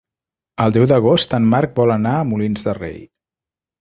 [0.65, 2.99] El deu d'agost en Marc vol anar a Molins de Rei.